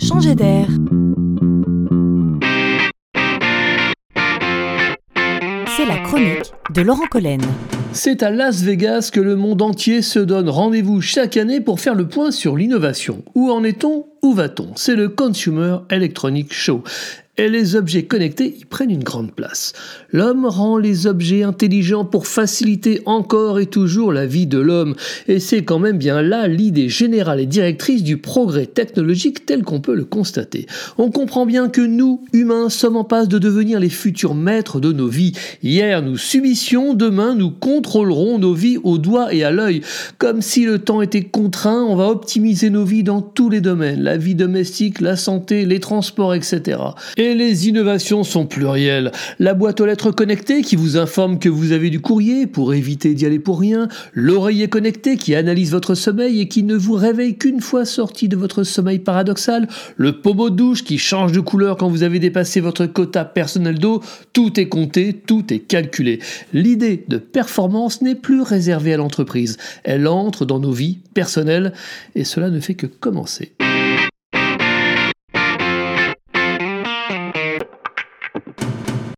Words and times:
changer 0.00 0.34
d'air. 0.34 0.66
C'est 5.76 5.86
la 5.86 5.98
chronique 5.98 6.52
de 6.74 6.82
Laurent 6.82 7.06
Collen. 7.10 7.40
C'est 7.92 8.22
à 8.22 8.30
Las 8.30 8.62
Vegas 8.62 9.10
que 9.12 9.20
le 9.20 9.36
monde 9.36 9.62
entier 9.62 10.02
se 10.02 10.18
donne 10.18 10.48
rendez-vous 10.48 11.00
chaque 11.00 11.36
année 11.36 11.60
pour 11.60 11.80
faire 11.80 11.94
le 11.94 12.08
point 12.08 12.30
sur 12.30 12.56
l'innovation. 12.56 13.24
Où 13.34 13.50
en 13.50 13.64
est-on? 13.64 14.06
Où 14.22 14.32
va-t-on? 14.32 14.72
C'est 14.76 14.96
le 14.96 15.08
Consumer 15.08 15.78
Electronic 15.90 16.52
Show 16.52 16.82
et 17.40 17.48
les 17.48 17.74
objets 17.74 18.02
connectés 18.02 18.54
y 18.60 18.66
prennent 18.66 18.90
une 18.90 19.02
grande 19.02 19.32
place. 19.32 19.72
L'homme 20.12 20.44
rend 20.44 20.76
les 20.76 21.06
objets 21.06 21.42
intelligents 21.42 22.04
pour 22.04 22.26
faciliter 22.26 23.00
encore 23.06 23.58
et 23.58 23.64
toujours 23.64 24.12
la 24.12 24.26
vie 24.26 24.46
de 24.46 24.58
l'homme, 24.58 24.94
et 25.26 25.40
c'est 25.40 25.64
quand 25.64 25.78
même 25.78 25.96
bien 25.96 26.20
là 26.20 26.48
l'idée 26.48 26.90
générale 26.90 27.40
et 27.40 27.46
directrice 27.46 28.02
du 28.02 28.18
progrès 28.18 28.66
technologique 28.66 29.46
tel 29.46 29.62
qu'on 29.62 29.80
peut 29.80 29.94
le 29.94 30.04
constater. 30.04 30.66
On 30.98 31.10
comprend 31.10 31.46
bien 31.46 31.70
que 31.70 31.80
nous, 31.80 32.22
humains, 32.34 32.68
sommes 32.68 32.96
en 32.96 33.04
passe 33.04 33.28
de 33.28 33.38
devenir 33.38 33.80
les 33.80 33.88
futurs 33.88 34.34
maîtres 34.34 34.78
de 34.78 34.92
nos 34.92 35.08
vies. 35.08 35.32
Hier, 35.62 36.02
nous 36.02 36.18
subissions, 36.18 36.92
demain, 36.92 37.34
nous 37.34 37.50
contrôlerons 37.50 38.38
nos 38.38 38.52
vies 38.52 38.76
au 38.84 38.98
doigt 38.98 39.32
et 39.32 39.44
à 39.44 39.50
l'œil. 39.50 39.80
Comme 40.18 40.42
si 40.42 40.66
le 40.66 40.78
temps 40.78 41.00
était 41.00 41.24
contraint, 41.24 41.84
on 41.84 41.96
va 41.96 42.08
optimiser 42.08 42.68
nos 42.68 42.84
vies 42.84 43.02
dans 43.02 43.22
tous 43.22 43.48
les 43.48 43.62
domaines, 43.62 44.02
la 44.02 44.18
vie 44.18 44.34
domestique, 44.34 45.00
la 45.00 45.16
santé, 45.16 45.64
les 45.64 45.80
transports, 45.80 46.34
etc. 46.34 46.76
Et 47.16 47.29
les 47.34 47.68
innovations 47.68 48.24
sont 48.24 48.46
plurielles. 48.46 49.12
La 49.38 49.54
boîte 49.54 49.80
aux 49.80 49.86
lettres 49.86 50.10
connectée 50.10 50.62
qui 50.62 50.76
vous 50.76 50.96
informe 50.96 51.38
que 51.38 51.48
vous 51.48 51.72
avez 51.72 51.90
du 51.90 52.00
courrier 52.00 52.46
pour 52.46 52.74
éviter 52.74 53.14
d'y 53.14 53.26
aller 53.26 53.38
pour 53.38 53.60
rien. 53.60 53.88
L'oreiller 54.12 54.68
connecté 54.68 55.16
qui 55.16 55.34
analyse 55.34 55.70
votre 55.70 55.94
sommeil 55.94 56.40
et 56.40 56.48
qui 56.48 56.62
ne 56.62 56.76
vous 56.76 56.94
réveille 56.94 57.36
qu'une 57.36 57.60
fois 57.60 57.84
sorti 57.84 58.28
de 58.28 58.36
votre 58.36 58.64
sommeil 58.64 58.98
paradoxal. 58.98 59.68
Le 59.96 60.20
pommeau 60.20 60.50
de 60.50 60.56
douche 60.56 60.84
qui 60.84 60.98
change 60.98 61.32
de 61.32 61.40
couleur 61.40 61.76
quand 61.76 61.88
vous 61.88 62.02
avez 62.02 62.18
dépassé 62.18 62.60
votre 62.60 62.86
quota 62.86 63.24
personnel 63.24 63.78
d'eau. 63.78 64.02
Tout 64.32 64.58
est 64.58 64.68
compté, 64.68 65.12
tout 65.14 65.52
est 65.52 65.60
calculé. 65.60 66.20
L'idée 66.52 67.04
de 67.08 67.18
performance 67.18 68.02
n'est 68.02 68.14
plus 68.14 68.42
réservée 68.42 68.94
à 68.94 68.96
l'entreprise. 68.96 69.56
Elle 69.84 70.06
entre 70.06 70.44
dans 70.44 70.58
nos 70.58 70.72
vies 70.72 70.98
personnelles 71.14 71.72
et 72.14 72.24
cela 72.24 72.50
ne 72.50 72.60
fait 72.60 72.74
que 72.74 72.86
commencer. 72.86 73.52